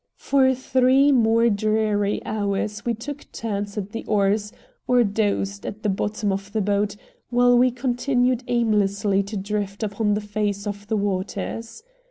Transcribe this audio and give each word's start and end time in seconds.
For 0.17 0.55
three 0.55 1.11
more 1.11 1.47
dreary 1.51 2.25
hours 2.25 2.83
we 2.85 2.95
took 2.95 3.31
turns 3.31 3.77
at 3.77 3.91
the 3.91 4.03
oars 4.05 4.51
or 4.87 5.03
dozed 5.03 5.63
at 5.63 5.83
the 5.83 5.89
bottom 5.89 6.31
of 6.31 6.51
the 6.53 6.59
boat 6.61 6.95
while 7.29 7.55
we 7.55 7.69
continued 7.69 8.43
aimlessly 8.47 9.21
to 9.21 9.37
drift 9.37 9.83
upon 9.83 10.15
the 10.15 10.19
face 10.21 10.65
of 10.65 10.87
the 10.87 10.97
waters. 10.97 11.83